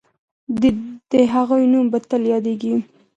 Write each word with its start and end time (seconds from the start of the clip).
د 1.11 1.13
هغې 1.33 1.63
نوم 1.71 1.85
به 1.91 1.99
تل 2.09 2.23
یادېږي. 2.33 2.73